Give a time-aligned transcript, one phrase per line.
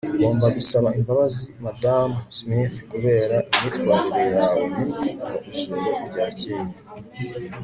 [0.13, 4.93] ugomba gusaba imbabazi madamu smith kubera imyitwarire yawe mibi
[5.25, 6.65] mu ijoro ryakeye